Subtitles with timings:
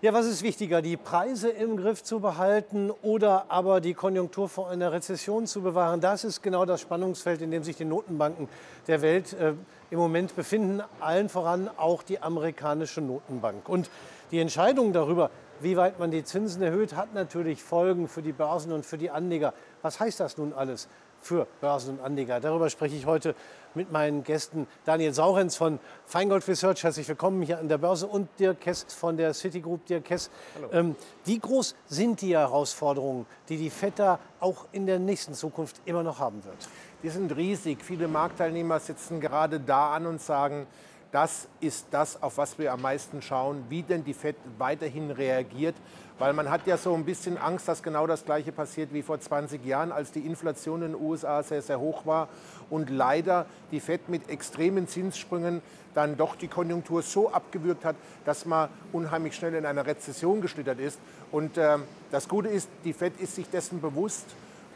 [0.00, 4.70] Ja, was ist wichtiger, die Preise im Griff zu behalten oder aber die Konjunktur vor
[4.70, 6.00] einer Rezession zu bewahren?
[6.00, 8.48] Das ist genau das Spannungsfeld, in dem sich die Notenbanken
[8.86, 9.54] der Welt äh,
[9.90, 13.68] im Moment befinden, allen voran auch die amerikanische Notenbank.
[13.68, 13.90] Und
[14.30, 18.70] die Entscheidung darüber, wie weit man die Zinsen erhöht, hat natürlich Folgen für die Börsen
[18.70, 19.52] und für die Anleger.
[19.82, 20.86] Was heißt das nun alles?
[21.20, 22.40] Für Börsen und Anleger.
[22.40, 23.34] Darüber spreche ich heute
[23.74, 26.82] mit meinen Gästen Daniel Saurenz von Feingold Research.
[26.82, 29.86] Herzlich willkommen hier an der Börse und Dirk Kess von der Citigroup.
[29.86, 30.30] Dirk Kess,
[30.72, 36.02] ähm, wie groß sind die Herausforderungen, die die FED auch in der nächsten Zukunft immer
[36.02, 36.68] noch haben wird?
[37.02, 37.82] Die sind riesig.
[37.82, 40.66] Viele Marktteilnehmer sitzen gerade da an und sagen,
[41.12, 45.74] das ist das, auf was wir am meisten schauen, wie denn die FED weiterhin reagiert.
[46.18, 49.20] Weil man hat ja so ein bisschen Angst, dass genau das Gleiche passiert wie vor
[49.20, 52.28] 20 Jahren, als die Inflation in den USA sehr, sehr hoch war
[52.70, 55.62] und leider die FED mit extremen Zinssprüngen
[55.94, 60.80] dann doch die Konjunktur so abgewürgt hat, dass man unheimlich schnell in eine Rezession geschlittert
[60.80, 60.98] ist.
[61.30, 61.78] Und äh,
[62.10, 64.26] das Gute ist, die FED ist sich dessen bewusst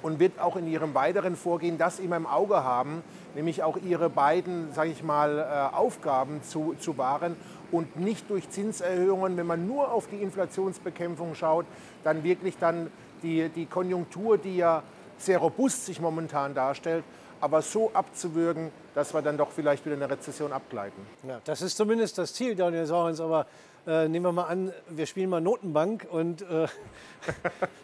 [0.03, 3.03] und wird auch in ihrem weiteren Vorgehen das immer im Auge haben,
[3.35, 7.37] nämlich auch ihre beiden, sage ich mal, äh, Aufgaben zu, zu wahren
[7.71, 11.67] und nicht durch Zinserhöhungen, wenn man nur auf die Inflationsbekämpfung schaut,
[12.05, 12.91] dann wirklich dann
[13.23, 14.83] die, die Konjunktur, die ja
[15.19, 17.05] sehr robust sich momentan darstellt,
[17.41, 21.05] aber so abzuwürgen, dass wir dann doch vielleicht wieder in eine Rezession abgleiten.
[21.27, 23.47] Ja, das ist zumindest das Ziel, Daniel Saurens, aber
[23.87, 26.69] äh, nehmen wir mal an, wir spielen mal Notenbank und äh,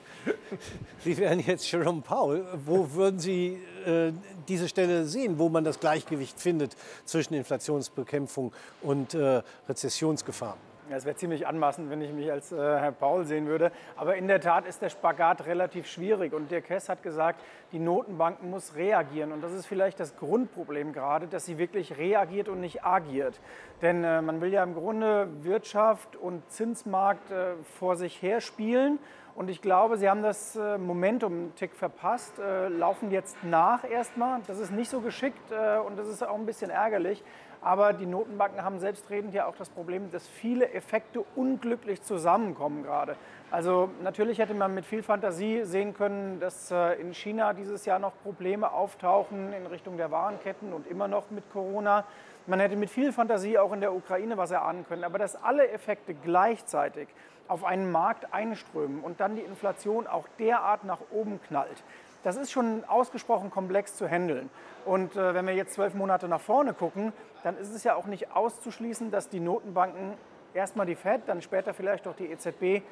[1.04, 2.44] Sie wären jetzt Jerome Powell.
[2.64, 4.12] Wo würden Sie äh,
[4.48, 10.56] diese Stelle sehen, wo man das Gleichgewicht findet zwischen Inflationsbekämpfung und äh, Rezessionsgefahr?
[10.90, 13.72] Es wäre ziemlich anmaßend, wenn ich mich als äh, Herr Paul sehen würde.
[13.96, 16.32] Aber in der Tat ist der Spagat relativ schwierig.
[16.32, 17.40] Und der Kess hat gesagt,
[17.72, 19.32] die Notenbank muss reagieren.
[19.32, 23.38] Und das ist vielleicht das Grundproblem gerade, dass sie wirklich reagiert und nicht agiert.
[23.82, 28.98] Denn äh, man will ja im Grunde Wirtschaft und Zinsmarkt äh, vor sich her spielen.
[29.38, 33.88] Und ich glaube, sie haben das äh, Momentum einen Tick verpasst, äh, laufen jetzt nach
[33.88, 34.40] erstmal.
[34.48, 37.22] Das ist nicht so geschickt äh, und das ist auch ein bisschen ärgerlich.
[37.60, 43.16] Aber die Notenbanken haben selbstredend ja auch das Problem, dass viele Effekte unglücklich zusammenkommen gerade.
[43.50, 47.98] Also natürlich hätte man mit viel Fantasie sehen können, dass äh, in China dieses Jahr
[47.98, 52.04] noch Probleme auftauchen in Richtung der Warenketten und immer noch mit Corona.
[52.46, 55.02] Man hätte mit viel Fantasie auch in der Ukraine was erahnen können.
[55.02, 57.08] Aber dass alle Effekte gleichzeitig
[57.48, 61.82] auf einen Markt einströmen und dann die Inflation auch derart nach oben knallt,
[62.22, 64.50] das ist schon ausgesprochen komplex zu handeln.
[64.84, 67.12] Und äh, wenn wir jetzt zwölf Monate nach vorne gucken,
[67.42, 70.14] dann ist es ja auch nicht auszuschließen, dass die Notenbanken
[70.54, 72.82] erstmal die Fed, dann später vielleicht auch die EZB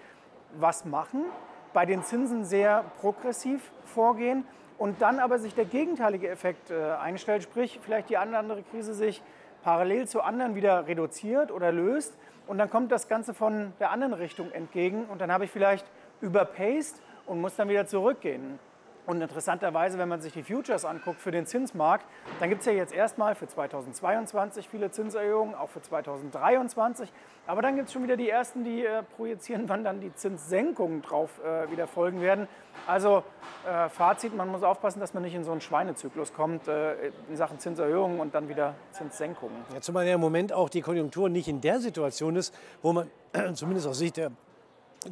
[0.58, 1.24] was machen,
[1.72, 4.44] bei den Zinsen sehr progressiv vorgehen
[4.78, 9.22] und dann aber sich der gegenteilige Effekt äh, einstellt, sprich vielleicht die andere Krise sich
[9.62, 12.16] parallel zu anderen wieder reduziert oder löst
[12.46, 15.86] und dann kommt das Ganze von der anderen Richtung entgegen und dann habe ich vielleicht
[16.20, 18.58] überpaced und muss dann wieder zurückgehen.
[19.06, 22.04] Und interessanterweise, wenn man sich die Futures anguckt für den Zinsmarkt,
[22.40, 27.12] dann gibt es ja jetzt erstmal für 2022 viele Zinserhöhungen, auch für 2023.
[27.46, 31.02] Aber dann gibt es schon wieder die ersten, die äh, projizieren, wann dann die Zinssenkungen
[31.02, 32.48] drauf äh, wieder folgen werden.
[32.86, 33.22] Also
[33.66, 37.36] äh, Fazit, man muss aufpassen, dass man nicht in so einen Schweinezyklus kommt äh, in
[37.36, 39.56] Sachen Zinserhöhungen und dann wieder Zinssenkungen.
[39.72, 42.52] Ja, zumal ja im Moment auch die Konjunktur nicht in der Situation ist,
[42.82, 43.08] wo man
[43.54, 44.32] zumindest aus Sicht der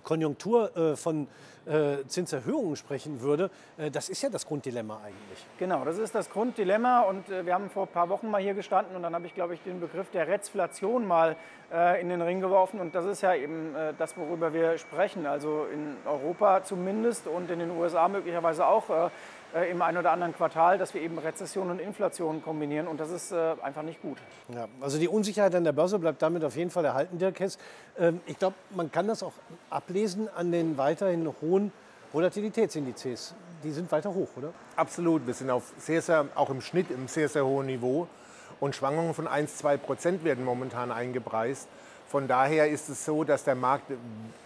[0.02, 1.28] Konjunktur äh, von
[1.66, 3.50] äh, Zinserhöhungen sprechen würde.
[3.78, 5.46] Äh, das ist ja das Grunddilemma eigentlich.
[5.58, 7.02] Genau, das ist das Grunddilemma.
[7.02, 9.54] Und wir haben vor ein paar Wochen mal hier gestanden und dann habe ich, glaube
[9.54, 11.36] ich, den Begriff der Rezflation mal
[12.00, 12.78] in den Ring geworfen.
[12.78, 15.26] Und das ist ja eben das, worüber wir sprechen.
[15.26, 19.10] Also in Europa zumindest und in den USA möglicherweise auch
[19.54, 23.10] äh, im einen oder anderen Quartal, dass wir eben Rezession und Inflation kombinieren und das
[23.10, 24.18] ist äh, einfach nicht gut.
[24.48, 27.58] Ja, also die Unsicherheit an der Börse bleibt damit auf jeden Fall erhalten, Dirk Hess.
[27.98, 29.32] Ähm, ich glaube, man kann das auch
[29.70, 31.72] ablesen an den weiterhin hohen
[32.12, 33.34] Volatilitätsindizes.
[33.62, 34.52] Die sind weiter hoch, oder?
[34.76, 35.26] Absolut.
[35.26, 38.08] Wir sind auf sehr, sehr, auch im Schnitt im sehr, sehr hohen Niveau.
[38.60, 41.68] Und Schwankungen von 1, 2 Prozent werden momentan eingepreist.
[42.08, 43.90] Von daher ist es so, dass der Markt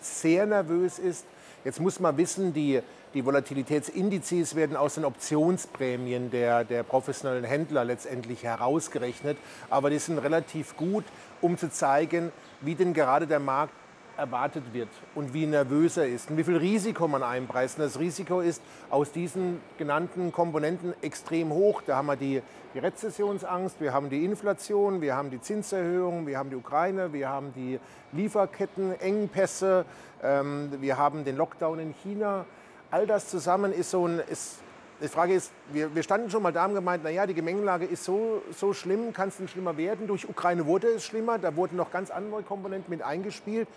[0.01, 1.27] sehr nervös ist.
[1.65, 2.81] Jetzt muss man wissen, die
[3.15, 9.39] die Volatilitätsindizes werden aus den Optionsprämien der, der professionellen Händler letztendlich herausgerechnet.
[9.71, 11.05] Aber die sind relativ gut,
[11.41, 13.73] um zu zeigen, wie denn gerade der Markt
[14.19, 17.79] erwartet wird und wie nervös er ist und wie viel Risiko man einpreist.
[17.79, 18.61] Und das Risiko ist
[18.91, 21.83] aus diesen genannten Komponenten extrem hoch.
[21.87, 22.43] Da haben wir die,
[22.75, 27.29] die Rezessionsangst, wir haben die Inflation, wir haben die Zinserhöhung, wir haben die Ukraine, wir
[27.29, 27.79] haben die
[28.13, 29.85] Lieferkettenengpässe,
[30.23, 32.45] ähm, wir haben den Lockdown in China
[32.91, 34.59] all das zusammen ist so ein, ist,
[35.01, 38.05] die Frage ist, wir, wir standen schon mal da und gemeint, naja, die Gemengelage ist
[38.05, 40.07] so, so schlimm, kann es denn schlimmer werden?
[40.07, 43.69] Durch Ukraine wurde es schlimmer, da wurden noch ganz andere Komponenten mit eingespielt.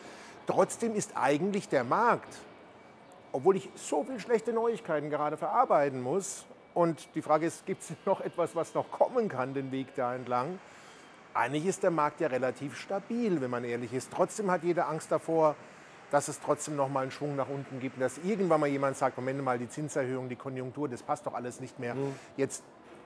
[0.47, 2.33] trotzdem ist eigentlich der Markt,
[3.31, 7.91] obwohl ich so viele schlechte Neuigkeiten gerade verarbeiten muss, und die Frage ist, gibt es
[8.05, 10.59] noch etwas, was noch kommen kann, den Weg da entlang?
[11.33, 14.11] Eigentlich ist der Markt ja relativ stabil, wenn man ehrlich ist.
[14.13, 15.55] Trotzdem hat jeder Angst davor,
[16.11, 19.17] dass es trotzdem noch mal einen Schwung nach unten gibt, dass irgendwann mal jemand sagt,
[19.17, 21.95] Moment mal, die Zinserhöhung, die Konjunktur, das passt doch alles nicht mehr.
[21.95, 22.13] Mhm.
[22.37, 22.63] Jetzt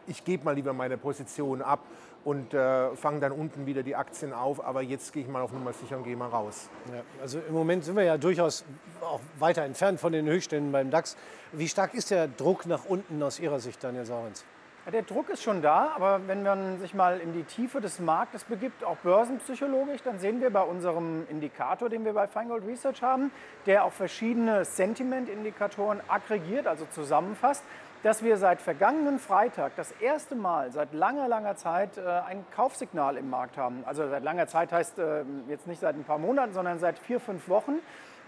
[0.07, 1.79] ich gebe mal lieber meine Position ab
[2.23, 5.51] und äh, fange dann unten wieder die Aktien auf, aber jetzt gehe ich mal auf
[5.51, 6.69] Nummer sicher und gehe mal raus.
[6.93, 8.65] Ja, also im Moment sind wir ja durchaus
[9.01, 11.15] auch weiter entfernt von den Höchstständen beim DAX.
[11.51, 14.45] Wie stark ist der Druck nach unten aus Ihrer Sicht, Daniel Saurens?
[14.85, 17.99] Ja, der Druck ist schon da, aber wenn man sich mal in die Tiefe des
[17.99, 23.01] Marktes begibt, auch börsenpsychologisch, dann sehen wir bei unserem Indikator, den wir bei Feingold Research
[23.01, 23.31] haben,
[23.65, 27.63] der auch verschiedene Sentiment-Indikatoren aggregiert, also zusammenfasst,
[28.03, 33.17] dass wir seit vergangenen Freitag das erste Mal seit langer, langer Zeit äh, ein Kaufsignal
[33.17, 33.83] im Markt haben.
[33.87, 37.19] Also seit langer Zeit heißt äh, jetzt nicht seit ein paar Monaten, sondern seit vier,
[37.19, 37.79] fünf Wochen.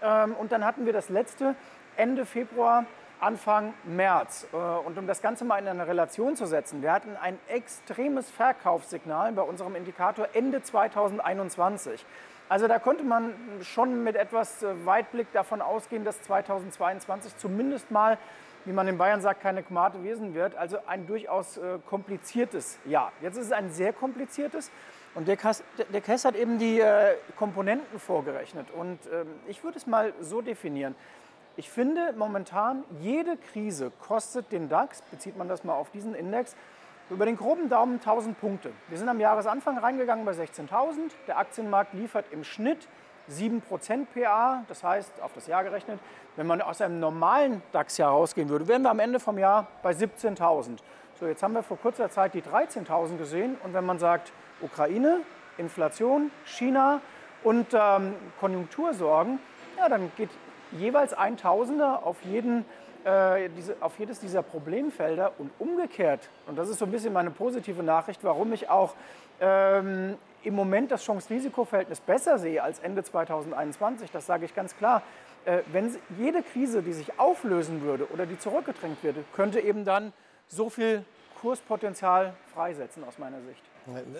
[0.02, 1.54] Ähm, und dann hatten wir das letzte
[1.96, 2.84] Ende Februar
[3.20, 4.46] Anfang März.
[4.52, 8.30] Äh, und um das Ganze mal in eine Relation zu setzen, wir hatten ein extremes
[8.30, 12.04] Verkaufssignal bei unserem Indikator Ende 2021.
[12.48, 18.18] Also da konnte man schon mit etwas äh, Weitblick davon ausgehen, dass 2022 zumindest mal
[18.64, 20.54] wie man in Bayern sagt, keine Tomate Wesen wird.
[20.54, 23.12] Also ein durchaus äh, kompliziertes Jahr.
[23.22, 24.70] Jetzt ist es ein sehr kompliziertes.
[25.14, 25.62] Und der Kess,
[26.24, 26.82] hat eben die
[27.36, 28.66] Komponenten vorgerechnet.
[28.70, 30.94] Und ähm, ich würde es mal so definieren.
[31.58, 36.54] Ich finde momentan, jede Krise kostet den DAX, bezieht man das mal auf diesen Index,
[37.10, 38.70] über den groben Daumen 1000 Punkte.
[38.86, 41.10] Wir sind am Jahresanfang reingegangen bei 16.000.
[41.26, 42.86] Der Aktienmarkt liefert im Schnitt
[43.28, 45.98] 7% PA, das heißt auf das Jahr gerechnet,
[46.36, 49.90] wenn man aus einem normalen DAX-Jahr rausgehen würde, wären wir am Ende vom Jahr bei
[49.90, 50.78] 17.000.
[51.18, 55.22] So, jetzt haben wir vor kurzer Zeit die 13.000 gesehen und wenn man sagt Ukraine,
[55.56, 57.00] Inflation, China
[57.42, 59.40] und ähm, Konjunktursorgen,
[59.76, 60.30] ja, dann geht
[60.72, 62.64] jeweils ein Tausender auf, jeden,
[63.04, 66.28] äh, diese, auf jedes dieser Problemfelder und umgekehrt.
[66.46, 68.94] Und das ist so ein bisschen meine positive Nachricht, warum ich auch
[69.40, 74.10] ähm, im Moment das Chance-Risiko-Verhältnis besser sehe als Ende 2021.
[74.10, 75.02] Das sage ich ganz klar.
[75.44, 80.12] Äh, wenn jede Krise, die sich auflösen würde oder die zurückgedrängt würde, könnte eben dann
[80.48, 81.04] so viel
[81.40, 83.62] Kurspotenzial freisetzen aus meiner Sicht.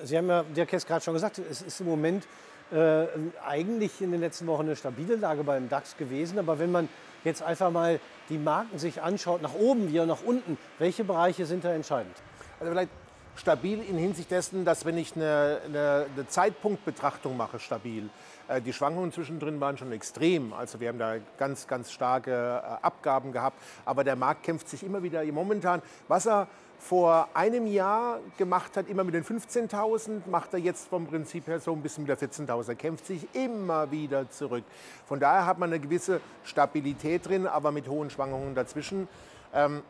[0.04, 2.26] Sie haben ja, Dirk Hess gerade schon gesagt, es ist im Moment
[2.72, 3.06] äh,
[3.46, 6.38] eigentlich in den letzten Wochen eine stabile Lage beim DAX gewesen.
[6.38, 6.88] Aber wenn man
[7.24, 11.46] jetzt einfach mal die Marken sich anschaut, nach oben wie auch nach unten, welche Bereiche
[11.46, 12.14] sind da entscheidend?
[12.60, 12.90] Also vielleicht
[13.38, 18.10] stabil in Hinsicht dessen, dass wenn ich eine, eine, eine Zeitpunktbetrachtung mache, stabil.
[18.48, 20.52] Äh, die Schwankungen zwischendrin waren schon extrem.
[20.52, 23.58] Also wir haben da ganz, ganz starke äh, Abgaben gehabt.
[23.84, 25.82] Aber der Markt kämpft sich immer wieder momentan.
[26.08, 26.48] Was er
[26.80, 31.58] vor einem Jahr gemacht hat, immer mit den 15.000, macht er jetzt vom Prinzip her
[31.58, 32.68] so ein bisschen mit der 14.000.
[32.68, 34.64] Er kämpft sich immer wieder zurück.
[35.06, 39.08] Von daher hat man eine gewisse Stabilität drin, aber mit hohen Schwankungen dazwischen.
[39.52, 39.82] Ähm,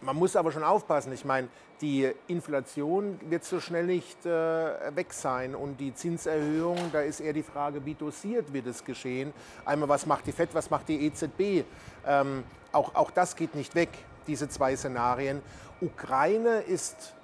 [0.00, 1.12] man muss aber schon aufpassen.
[1.12, 1.48] Ich meine,
[1.80, 4.30] die Inflation wird so schnell nicht äh,
[4.94, 9.32] weg sein und die Zinserhöhung, da ist eher die Frage, wie dosiert wird es geschehen.
[9.64, 11.64] Einmal, was macht die FED, was macht die EZB?
[12.06, 13.90] Ähm, auch, auch das geht nicht weg,
[14.26, 15.42] diese zwei Szenarien.
[15.80, 17.14] Ukraine ist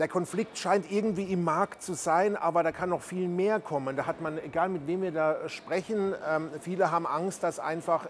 [0.00, 3.96] der Konflikt scheint irgendwie im Markt zu sein, aber da kann noch viel mehr kommen.
[3.96, 8.06] Da hat man, egal mit wem wir da sprechen, ähm, viele haben Angst, dass einfach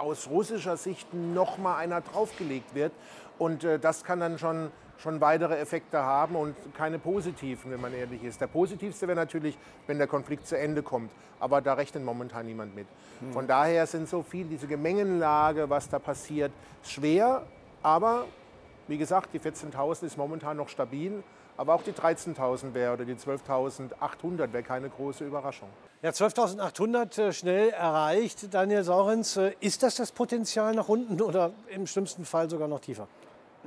[0.00, 2.92] aus russischer Sicht noch mal einer draufgelegt wird.
[3.38, 7.94] Und äh, das kann dann schon, schon weitere Effekte haben und keine positiven, wenn man
[7.94, 8.40] ehrlich ist.
[8.40, 11.10] Der positivste wäre natürlich, wenn der Konflikt zu Ende kommt.
[11.38, 12.86] Aber da rechnet momentan niemand mit.
[13.20, 13.32] Hm.
[13.32, 16.52] Von daher sind so viel, diese Gemengenlage, was da passiert,
[16.82, 17.46] schwer.
[17.82, 18.26] Aber
[18.88, 21.22] wie gesagt, die 14.000 ist momentan noch stabil.
[21.56, 25.68] Aber auch die 13.000 wäre oder die 12.800 wäre keine große Überraschung.
[26.02, 28.54] Ja, 12.800 äh, schnell erreicht.
[28.54, 32.80] Daniel Saurens, äh, ist das das Potenzial nach unten oder im schlimmsten Fall sogar noch
[32.80, 33.06] tiefer?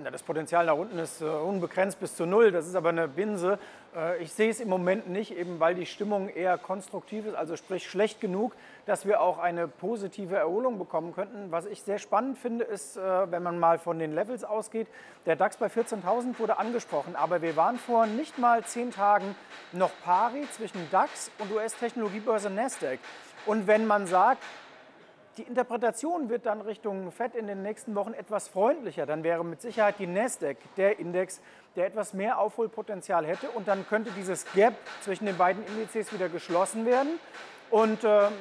[0.03, 2.51] Das Potenzial nach unten ist äh, unbegrenzt bis zu null.
[2.51, 3.59] Das ist aber eine Binse.
[3.95, 7.55] Äh, ich sehe es im Moment nicht, eben weil die Stimmung eher konstruktiv ist, also
[7.55, 8.53] sprich schlecht genug,
[8.85, 11.51] dass wir auch eine positive Erholung bekommen könnten.
[11.51, 14.87] Was ich sehr spannend finde, ist, äh, wenn man mal von den Levels ausgeht,
[15.25, 19.35] der DAX bei 14.000 wurde angesprochen, aber wir waren vor nicht mal zehn Tagen
[19.71, 22.99] noch pari zwischen DAX und US-Technologiebörse Nasdaq.
[23.45, 24.43] Und wenn man sagt,
[25.37, 29.07] die Interpretation wird dann Richtung FED in den nächsten Wochen etwas freundlicher.
[29.07, 31.41] Dann wäre mit Sicherheit die Nasdaq der Index,
[31.75, 33.49] der etwas mehr Aufholpotenzial hätte.
[33.49, 37.19] Und dann könnte dieses Gap zwischen den beiden Indizes wieder geschlossen werden.
[37.69, 38.31] Und ähm,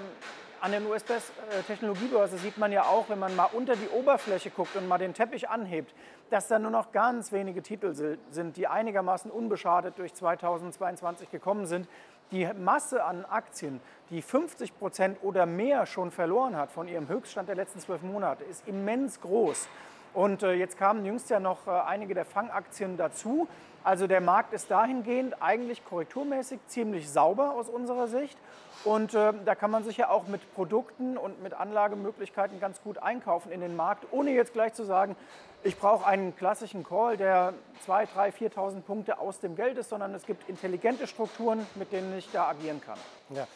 [0.63, 4.87] an der US-Technologiebörse sieht man ja auch, wenn man mal unter die Oberfläche guckt und
[4.87, 5.93] mal den Teppich anhebt,
[6.31, 7.95] dass da nur noch ganz wenige Titel
[8.31, 11.89] sind, die einigermaßen unbeschadet durch 2022 gekommen sind
[12.31, 17.49] Die Masse an Aktien, die 50 Prozent oder mehr schon verloren hat von ihrem Höchststand
[17.49, 19.69] der letzten zwölf Monate, ist immens groß.
[20.15, 23.49] Und äh, jetzt kamen jüngst ja noch äh, einige der Fangaktien dazu.
[23.85, 28.39] Also der Markt ist dahingehend eigentlich korrekturmäßig ziemlich sauber aus unserer Sicht.
[28.85, 32.99] Und äh, da kann man sich ja auch mit Produkten und mit Anlagemöglichkeiten ganz gut
[32.99, 35.17] einkaufen in den Markt, ohne jetzt gleich zu sagen,
[35.65, 37.55] ich brauche einen klassischen Call, der
[37.87, 42.17] 2.000, 3.000, 4.000 Punkte aus dem Geld ist, sondern es gibt intelligente Strukturen, mit denen
[42.19, 42.99] ich da agieren kann.
[43.31, 43.47] Ja.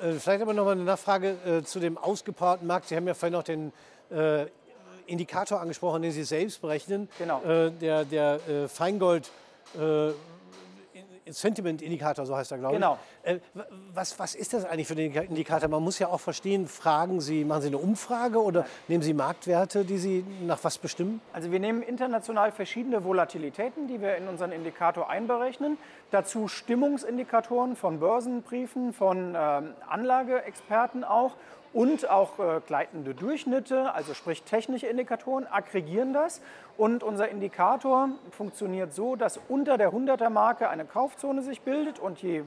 [0.00, 2.86] Äh, vielleicht aber noch mal eine Nachfrage äh, zu dem ausgepowerten Markt.
[2.86, 3.72] Sie haben ja vorhin noch den
[4.10, 4.46] äh,
[5.06, 7.08] Indikator angesprochen, den Sie selbst berechnen.
[7.18, 7.42] Genau.
[7.42, 9.30] Äh, der der äh, Feingold
[9.78, 10.10] äh,
[11.28, 12.98] Sentiment-Indikator, so heißt er, glaube Genau.
[13.24, 13.30] ich.
[13.32, 13.40] Äh,
[13.92, 15.68] was, was ist das eigentlich für den Indikator?
[15.68, 19.84] Man muss ja auch verstehen, fragen Sie, machen Sie eine Umfrage oder nehmen Sie Marktwerte,
[19.84, 21.20] die Sie nach was bestimmen?
[21.32, 25.78] Also wir nehmen international verschiedene Volatilitäten, die wir in unseren Indikator einberechnen.
[26.12, 31.32] Dazu Stimmungsindikatoren von Börsenbriefen, von ähm, Anlageexperten auch
[31.76, 36.40] und auch äh, gleitende Durchschnitte, also sprich technische Indikatoren, aggregieren das.
[36.78, 42.22] Und unser Indikator funktioniert so, dass unter der 100er Marke eine Kaufzone sich bildet und
[42.22, 42.44] je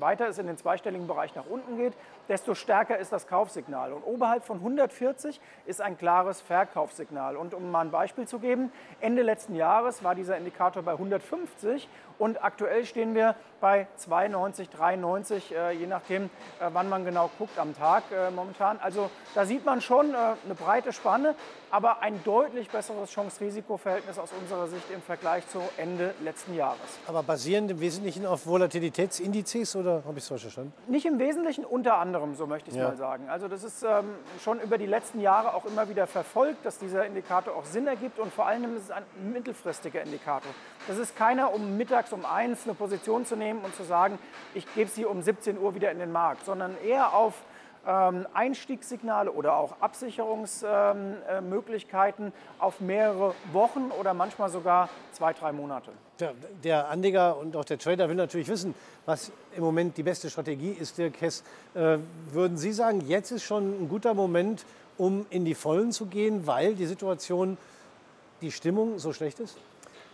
[0.00, 1.92] weiter es in den zweistelligen Bereich nach unten geht,
[2.28, 3.92] desto stärker ist das Kaufsignal.
[3.92, 7.36] Und oberhalb von 140 ist ein klares Verkaufssignal.
[7.36, 11.88] Und um mal ein Beispiel zu geben, Ende letzten Jahres war dieser Indikator bei 150
[12.18, 16.28] und aktuell stehen wir bei 92, 93, äh, je nachdem, äh,
[16.72, 18.78] wann man genau guckt am Tag äh, momentan.
[18.80, 21.34] Also da sieht man schon eine breite Spanne,
[21.70, 26.78] aber ein deutlich besseres Chance-Risiko-Verhältnis aus unserer Sicht im Vergleich zu Ende letzten Jahres.
[27.06, 30.72] Aber basierend im Wesentlichen auf Volatilitätsindizes oder habe ich es falsch verstanden?
[30.86, 32.88] Nicht im Wesentlichen, unter anderem, so möchte ich es Ja.
[32.88, 33.28] mal sagen.
[33.28, 37.06] Also das ist ähm, schon über die letzten Jahre auch immer wieder verfolgt, dass dieser
[37.06, 40.52] Indikator auch Sinn ergibt und vor allem ist es ein mittelfristiger Indikator.
[40.86, 44.18] Das ist keiner, um mittags um eins eine Position zu nehmen und zu sagen,
[44.54, 47.34] ich gebe sie um 17 Uhr wieder in den Markt, sondern eher auf
[47.86, 55.52] ähm, Einstiegssignale oder auch Absicherungsmöglichkeiten ähm, Möglichkeiten auf mehrere Wochen oder manchmal sogar zwei, drei
[55.52, 55.90] Monate.
[56.18, 56.32] Der,
[56.62, 60.70] der Anleger und auch der Trader will natürlich wissen, was im Moment die beste Strategie
[60.70, 61.42] ist, Dirk Hess.
[61.74, 61.98] Äh,
[62.32, 64.64] würden Sie sagen, jetzt ist schon ein guter Moment,
[64.96, 67.58] um in die Vollen zu gehen, weil die Situation,
[68.40, 69.58] die Stimmung so schlecht ist?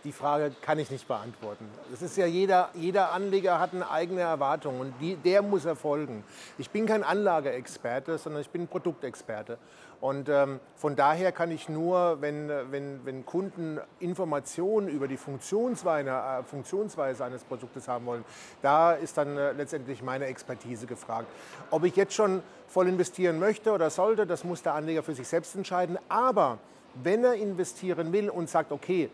[0.03, 1.69] Die Frage kann ich nicht beantworten.
[1.93, 6.23] Es ist ja jeder, jeder Anleger hat eine eigene Erwartung und die, der muss erfolgen.
[6.57, 9.59] Ich bin kein Anlageexperte, sondern ich bin Produktexperte.
[9.99, 16.09] Und ähm, von daher kann ich nur, wenn, wenn, wenn Kunden Informationen über die Funktionsweise,
[16.09, 18.25] äh, Funktionsweise eines Produktes haben wollen,
[18.63, 21.27] da ist dann äh, letztendlich meine Expertise gefragt.
[21.69, 25.27] Ob ich jetzt schon voll investieren möchte oder sollte, das muss der Anleger für sich
[25.27, 25.99] selbst entscheiden.
[26.09, 26.57] Aber
[26.95, 29.11] wenn er investieren will und sagt, okay,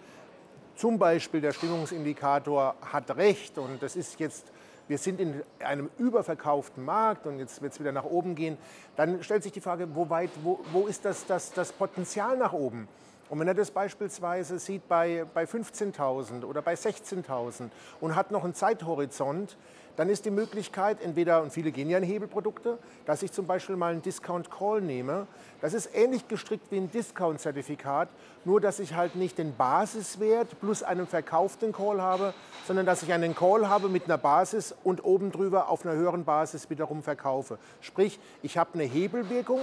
[0.77, 4.45] zum Beispiel der Stimmungsindikator hat recht und das ist jetzt,
[4.87, 8.57] wir sind in einem überverkauften Markt und jetzt wird es wieder nach oben gehen,
[8.95, 12.53] dann stellt sich die Frage, wo, weit, wo, wo ist das, das, das Potenzial nach
[12.53, 12.87] oben?
[13.29, 17.69] Und wenn er das beispielsweise sieht bei, bei 15.000 oder bei 16.000
[17.99, 19.57] und hat noch einen Zeithorizont,
[19.97, 23.75] dann ist die Möglichkeit, entweder, und viele gehen ja in Hebelprodukte, dass ich zum Beispiel
[23.75, 25.25] mal einen Discount Call nehme.
[25.59, 28.07] Das ist ähnlich gestrickt wie ein Discount-Zertifikat,
[28.45, 32.35] nur dass ich halt nicht den Basiswert plus einen verkauften Call habe,
[32.67, 36.25] sondern dass ich einen Call habe mit einer Basis und oben drüber auf einer höheren
[36.25, 37.57] Basis wiederum verkaufe.
[37.81, 39.61] Sprich, ich habe eine Hebelwirkung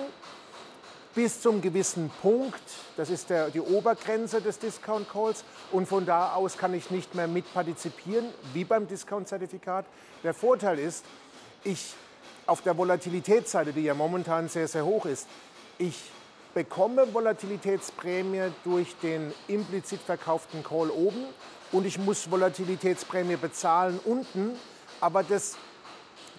[1.15, 2.63] bis zum gewissen Punkt,
[2.97, 7.15] das ist der, die Obergrenze des Discount Calls und von da aus kann ich nicht
[7.15, 9.87] mehr mitpartizipieren, wie beim Discount-Zertifikat.
[10.25, 11.05] Der Vorteil ist,
[11.63, 11.95] ich
[12.47, 15.29] auf der Volatilitätsseite, die ja momentan sehr, sehr hoch ist,
[15.79, 16.11] ich
[16.53, 21.25] bekomme Volatilitätsprämie durch den implizit verkauften Call oben
[21.73, 24.53] und ich muss Volatilitätsprämie bezahlen unten,
[25.01, 25.57] aber das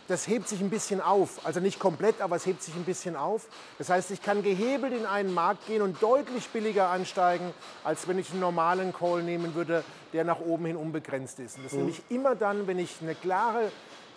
[0.08, 1.46] das hebt sich ein bisschen auf.
[1.46, 3.48] Also nicht komplett, aber es hebt sich ein bisschen auf.
[3.78, 8.20] Das heißt, ich kann gehebelt in einen Markt gehen und deutlich billiger ansteigen, als wenn
[8.20, 9.84] ich einen normalen Call nehmen würde,
[10.14, 11.58] der nach oben hin unbegrenzt ist.
[11.58, 13.72] Und das nehme ich immer dann, wenn ich eine klare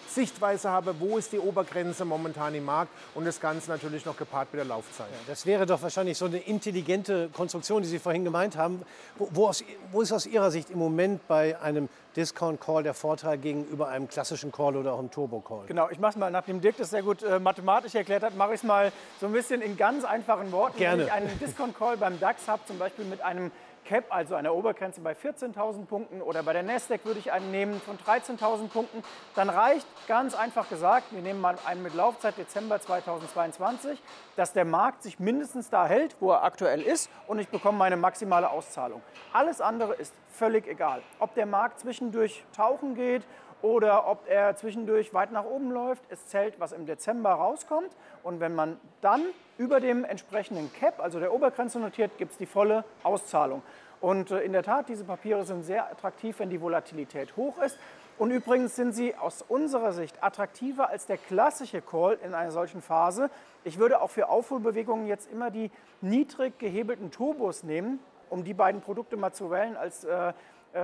[0.08, 4.52] Sichtweise habe, wo ist die Obergrenze momentan im Markt und das Ganze natürlich noch gepaart
[4.52, 5.06] mit der Laufzeit.
[5.26, 8.82] Das wäre doch wahrscheinlich so eine intelligente Konstruktion, die Sie vorhin gemeint haben.
[9.16, 9.62] Wo, wo, aus,
[9.92, 14.50] wo ist aus Ihrer Sicht im Moment bei einem Discount-Call der Vorteil gegenüber einem klassischen
[14.50, 15.66] Call oder auch einem Turbo-Call?
[15.66, 18.54] Genau, ich mache es mal, nachdem Dirk das sehr gut äh, mathematisch erklärt hat, mache
[18.54, 20.78] ich es mal so ein bisschen in ganz einfachen Worten.
[20.78, 21.02] Gerne.
[21.02, 23.52] Wenn ich einen Discount-Call beim DAX habe, zum Beispiel mit einem
[23.88, 27.80] Cap, also einer Obergrenze bei 14.000 Punkten oder bei der Nasdaq würde ich einen nehmen
[27.80, 29.02] von 13.000 Punkten,
[29.34, 34.02] dann reicht ganz einfach gesagt, wir nehmen mal einen mit Laufzeit Dezember 2022,
[34.36, 37.96] dass der Markt sich mindestens da hält, wo er aktuell ist und ich bekomme meine
[37.96, 39.00] maximale Auszahlung.
[39.32, 41.00] Alles andere ist völlig egal.
[41.18, 43.22] Ob der Markt zwischendurch tauchen geht,
[43.62, 46.02] oder ob er zwischendurch weit nach oben läuft.
[46.10, 47.90] Es zählt, was im Dezember rauskommt.
[48.22, 49.22] Und wenn man dann
[49.56, 53.62] über dem entsprechenden Cap, also der Obergrenze notiert, gibt es die volle Auszahlung.
[54.00, 57.78] Und äh, in der Tat, diese Papiere sind sehr attraktiv, wenn die Volatilität hoch ist.
[58.18, 62.82] Und übrigens sind sie aus unserer Sicht attraktiver als der klassische Call in einer solchen
[62.82, 63.30] Phase.
[63.62, 68.80] Ich würde auch für Aufholbewegungen jetzt immer die niedrig gehebelten Turbos nehmen, um die beiden
[68.80, 70.32] Produkte mal zu wählen als äh,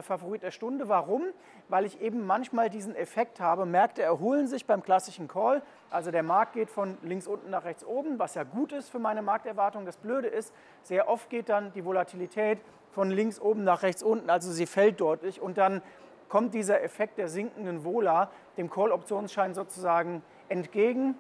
[0.02, 0.88] Favorit der Stunde.
[0.88, 1.22] Warum?
[1.68, 5.62] Weil ich eben manchmal diesen Effekt habe, Märkte erholen sich beim klassischen Call.
[5.90, 8.98] Also der Markt geht von links unten nach rechts oben, was ja gut ist für
[8.98, 9.86] meine Markterwartung.
[9.86, 12.58] Das Blöde ist, sehr oft geht dann die Volatilität
[12.92, 15.82] von links oben nach rechts unten, also sie fällt deutlich und dann
[16.28, 21.16] kommt dieser Effekt der sinkenden Vola dem Call-Optionsschein sozusagen entgegen.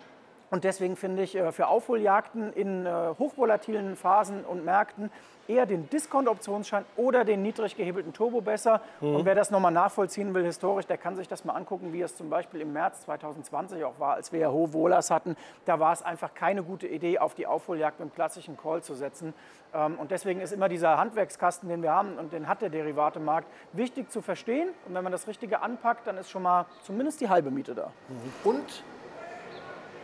[0.50, 5.10] Und deswegen finde ich äh, für Aufholjagden in äh, hochvolatilen Phasen und Märkten
[5.48, 8.80] eher den Discount-Optionsschein oder den niedrig gehebelten Turbo besser.
[9.00, 9.16] Mhm.
[9.16, 12.16] Und wer das nochmal nachvollziehen will historisch, der kann sich das mal angucken, wie es
[12.16, 15.36] zum Beispiel im März 2020 auch war, als wir ja hohe Wohlers hatten.
[15.64, 18.94] Da war es einfach keine gute Idee, auf die Aufholjagd mit dem klassischen Call zu
[18.94, 19.34] setzen.
[19.74, 23.48] Ähm, und deswegen ist immer dieser Handwerkskasten, den wir haben und den hat der Derivatemarkt,
[23.72, 24.68] wichtig zu verstehen.
[24.86, 27.92] Und wenn man das Richtige anpackt, dann ist schon mal zumindest die halbe Miete da.
[28.08, 28.50] Mhm.
[28.50, 28.84] Und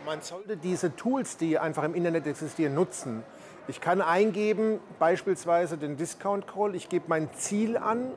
[0.05, 3.23] man sollte diese Tools, die einfach im Internet existieren, nutzen.
[3.71, 8.11] Ich kann eingeben, beispielsweise den Discount Call, ich gebe mein Ziel an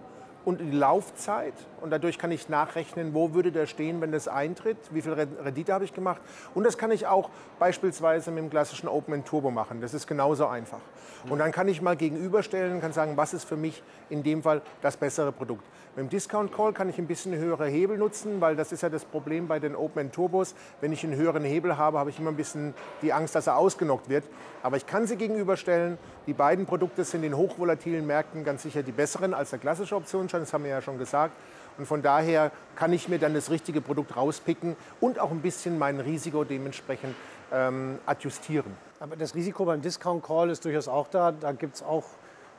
[0.44, 4.76] und die Laufzeit und dadurch kann ich nachrechnen, wo würde der stehen, wenn das eintritt,
[4.90, 6.20] wie viel Rendite habe ich gemacht
[6.54, 9.80] und das kann ich auch beispielsweise mit dem klassischen Open Turbo machen.
[9.80, 10.80] Das ist genauso einfach.
[11.28, 14.42] Und dann kann ich mal gegenüberstellen und kann sagen, was ist für mich in dem
[14.42, 15.64] Fall das bessere Produkt.
[15.96, 18.88] Mit dem Discount Call kann ich ein bisschen höhere Hebel nutzen, weil das ist ja
[18.88, 20.56] das Problem bei den Open Turbos.
[20.80, 23.56] Wenn ich einen höheren Hebel habe, habe ich immer ein bisschen die Angst, dass er
[23.56, 24.24] ausgenockt wird.
[24.64, 25.96] Aber ich kann sie gegenüberstellen.
[26.26, 29.94] Die beiden Produkte sind in hochvolatilen Märkten ganz sicher die besseren als der klassische
[30.34, 31.32] Optionsschein, das haben wir ja schon gesagt.
[31.78, 35.78] Und von daher kann ich mir dann das richtige Produkt rauspicken und auch ein bisschen
[35.78, 37.14] mein Risiko dementsprechend
[37.52, 38.76] ähm, adjustieren.
[39.00, 41.32] Aber das Risiko beim Discount Call ist durchaus auch da.
[41.32, 42.04] Da gibt es auch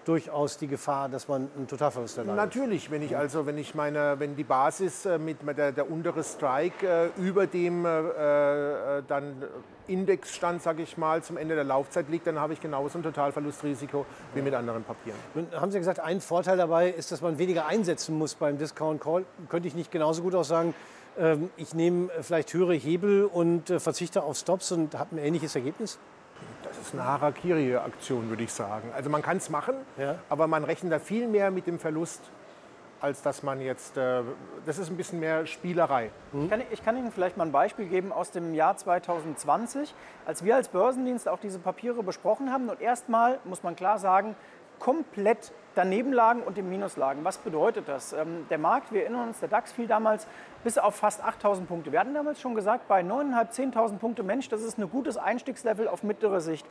[0.05, 2.37] durchaus die Gefahr, dass man einen Totalverlust erleidet.
[2.37, 6.23] Natürlich, wenn ich also, wenn ich meine, wenn die Basis äh, mit der, der untere
[6.23, 9.43] Strike äh, über dem äh, äh dann
[9.87, 14.05] Indexstand, sage ich mal, zum Ende der Laufzeit liegt, dann habe ich genauso ein Totalverlustrisiko
[14.33, 15.19] wie mit anderen Papieren.
[15.35, 19.01] Nun haben Sie gesagt, ein Vorteil dabei ist, dass man weniger einsetzen muss beim Discount
[19.01, 19.25] Call.
[19.49, 20.73] Könnte ich nicht genauso gut auch sagen,
[21.19, 25.99] ähm, ich nehme vielleicht höhere Hebel und verzichte auf Stops und habe ein ähnliches Ergebnis?
[26.77, 28.89] Das ist eine Harakiri-Aktion, würde ich sagen.
[28.95, 30.15] Also man kann es machen, ja.
[30.29, 32.21] aber man rechnet da viel mehr mit dem Verlust,
[33.01, 34.21] als dass man jetzt, äh,
[34.65, 36.11] das ist ein bisschen mehr Spielerei.
[36.31, 36.43] Mhm.
[36.43, 39.93] Ich, kann, ich, kann, Ihnen vielleicht mal ein Beispiel geben aus dem Jahr 2020,
[40.25, 44.35] als wir als Börsendienst auch diese Papiere besprochen haben und erstmal, muss man klar sagen,
[44.79, 47.23] komplett daneben lagen und im Minus lagen.
[47.23, 48.13] Was bedeutet das?
[48.13, 50.27] Ähm, der Markt, wir erinnern uns, der DAX fiel damals
[50.63, 51.91] bis auf fast 8.000 Punkte.
[51.91, 55.87] Wir hatten damals schon gesagt, bei 9.500, 10.000 Punkte, Mensch, das ist ein gutes Einstiegslevel
[55.87, 56.65] auf mittlere Sicht.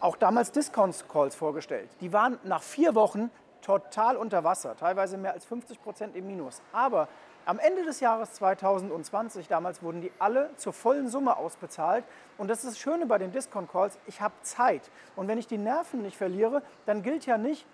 [0.00, 1.88] Auch damals Discount-Calls vorgestellt.
[2.00, 3.30] Die waren nach vier Wochen
[3.62, 6.60] total unter Wasser, teilweise mehr als 50 Prozent im Minus.
[6.72, 7.08] Aber
[7.46, 12.04] am Ende des Jahres 2020, damals wurden die alle zur vollen Summe ausbezahlt.
[12.38, 14.90] Und das ist das Schöne bei den Discount Calls, ich habe Zeit.
[15.16, 17.66] Und wenn ich die Nerven nicht verliere, dann gilt ja nicht,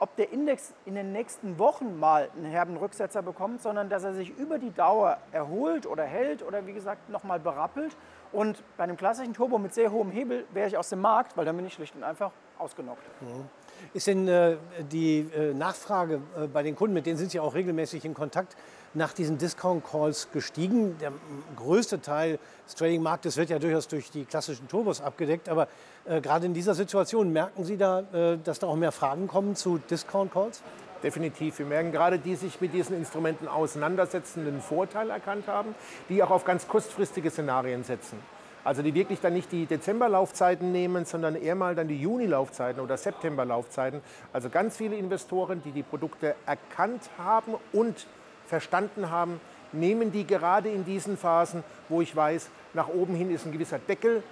[0.00, 4.14] ob der Index in den nächsten Wochen mal einen herben Rücksetzer bekommt, sondern dass er
[4.14, 7.96] sich über die Dauer erholt oder hält oder wie gesagt nochmal berappelt.
[8.32, 11.44] Und bei einem klassischen Turbo mit sehr hohem Hebel wäre ich aus dem Markt, weil
[11.44, 13.02] dann bin ich schlicht und einfach ausgenockt.
[13.22, 13.48] Mhm.
[13.94, 14.56] Ist denn äh,
[14.90, 18.56] die äh, Nachfrage äh, bei den Kunden, mit denen sind Sie auch regelmäßig in Kontakt,
[18.94, 20.96] nach diesen Discount-Calls gestiegen?
[20.98, 21.12] Der
[21.56, 25.68] größte Teil des Trading-Marktes wird ja durchaus durch die klassischen Turbos abgedeckt, aber
[26.04, 29.56] äh, gerade in dieser Situation merken Sie da, äh, dass da auch mehr Fragen kommen
[29.56, 30.62] zu Discount-Calls?
[31.02, 31.60] Definitiv.
[31.60, 35.74] Wir merken gerade, die sich mit diesen Instrumenten auseinandersetzen, den Vorteil erkannt haben,
[36.08, 38.18] die auch auf ganz kurzfristige Szenarien setzen.
[38.68, 42.98] Also die wirklich dann nicht die Dezemberlaufzeiten nehmen, sondern eher mal dann die Juni-Laufzeiten oder
[42.98, 44.02] September-Laufzeiten.
[44.34, 48.06] Also ganz viele Investoren, die die Produkte erkannt haben und
[48.46, 49.40] verstanden haben,
[49.72, 53.78] nehmen die gerade in diesen Phasen, wo ich weiß, nach oben hin ist ein gewisser
[53.78, 54.22] Deckel,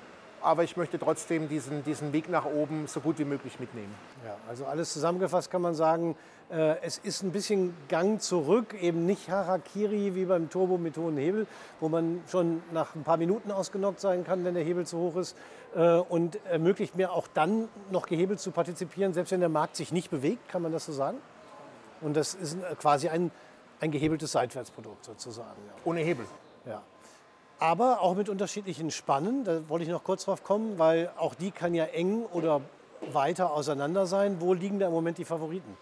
[0.43, 3.95] aber ich möchte trotzdem diesen, diesen Weg nach oben so gut wie möglich mitnehmen.
[4.25, 6.17] Ja, also alles zusammengefasst kann man sagen,
[6.51, 11.17] äh, es ist ein bisschen Gang zurück, eben nicht Harakiri wie beim Turbo mit hohem
[11.17, 11.47] Hebel,
[11.81, 15.17] wo man schon nach ein paar Minuten ausgenockt sein kann, wenn der Hebel zu hoch
[15.17, 15.37] ist
[15.75, 19.91] äh, und ermöglicht mir auch dann noch gehebelt zu partizipieren, selbst wenn der Markt sich
[19.93, 21.19] nicht bewegt, kann man das so sagen?
[22.01, 23.31] Und das ist quasi ein,
[23.81, 25.61] ein gehebeltes Seitwärtsprodukt sozusagen.
[25.67, 25.73] Ja.
[25.85, 26.27] Ohne Hebel.
[26.67, 26.83] Ja.
[27.59, 31.51] Aber auch mit unterschiedlichen Spannen, da wollte ich noch kurz drauf kommen, weil auch die
[31.51, 32.61] kann ja eng oder
[33.13, 34.37] weiter auseinander sein.
[34.41, 35.77] Wo liegen da im Moment die Favoriten?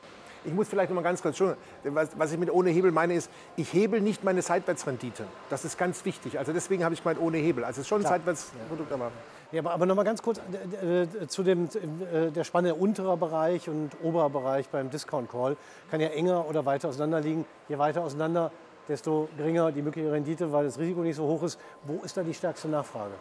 [0.44, 1.40] Ich muss vielleicht noch mal ganz kurz,
[1.84, 5.24] was, was ich mit ohne Hebel meine, ist, ich hebel nicht meine Seitwärtsrendite.
[5.48, 6.38] Das ist ganz wichtig.
[6.38, 7.64] Also deswegen habe ich gemeint ohne Hebel.
[7.64, 9.10] Also es ist schon ein Seitwärtsprodukt, aber...
[9.52, 10.40] Ja, aber, aber noch mal ganz kurz
[10.82, 11.66] äh, äh, zu dem,
[12.12, 15.56] äh, der Spanne unterer Bereich und oberer Bereich beim Discount Call
[15.90, 17.46] kann ja enger oder weiter auseinander liegen.
[17.68, 18.50] Je weiter auseinander,
[18.88, 21.58] desto geringer die mögliche Rendite, weil das Risiko nicht so hoch ist.
[21.84, 23.12] Wo ist da die stärkste Nachfrage?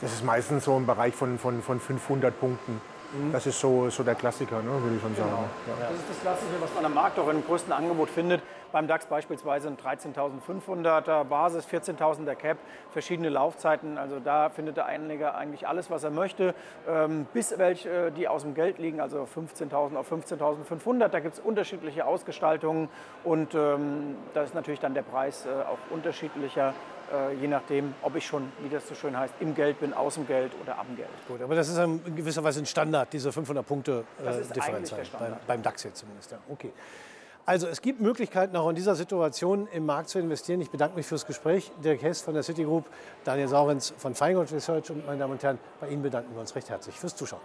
[0.00, 2.80] Das ist meistens so im Bereich von, von, von 500 Punkten.
[3.12, 3.32] Mhm.
[3.32, 5.30] Das ist so, so der Klassiker, ne, würde ich schon sagen.
[5.30, 5.80] Genau.
[5.80, 5.88] Ja.
[5.88, 8.42] Das ist das Klassische, was man am Markt auch im größten Angebot findet.
[8.72, 12.58] Beim DAX beispielsweise ein 13.500er Basis, 14.000er Cap,
[12.90, 13.98] verschiedene Laufzeiten.
[13.98, 16.54] Also da findet der Einleger eigentlich alles, was er möchte.
[16.88, 21.08] Ähm, bis welche, äh, die aus dem Geld liegen, also 15.000 auf 15.500.
[21.08, 22.88] Da gibt es unterschiedliche Ausgestaltungen
[23.24, 26.74] und ähm, da ist natürlich dann der Preis äh, auch unterschiedlicher
[27.12, 30.14] äh, je nachdem, ob ich schon, wie das so schön heißt, im Geld bin, aus
[30.14, 31.08] dem Geld oder am Geld.
[31.26, 35.36] Gut, aber das ist in gewisser Weise ein Standard, diese 500 Punkte äh, Differenz beim,
[35.46, 36.32] beim DAX jetzt zumindest.
[36.32, 36.38] Ja.
[36.48, 36.72] Okay.
[37.48, 40.60] Also es gibt Möglichkeiten, auch in dieser Situation im Markt zu investieren.
[40.60, 41.72] Ich bedanke mich fürs Gespräch.
[41.82, 42.84] Dirk Hess von der Citigroup,
[43.24, 46.54] Daniel Saurens von Feingold Research und meine Damen und Herren, bei Ihnen bedanken wir uns
[46.54, 47.40] recht herzlich fürs Zuschauen.